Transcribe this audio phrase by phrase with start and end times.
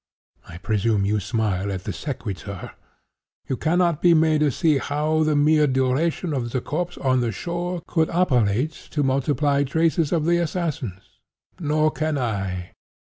[0.49, 2.71] I presume you smile at the sequitur.
[3.47, 7.31] You cannot be made to see how the mere duration of the corpse on the
[7.31, 11.19] shore could operate to multiply traces of the assassins.
[11.59, 12.71] Nor can I.